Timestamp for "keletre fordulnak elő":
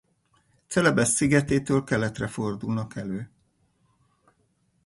1.83-3.31